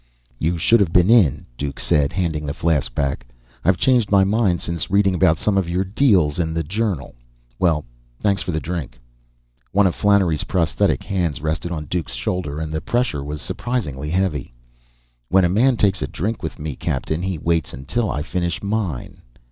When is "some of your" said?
5.37-5.83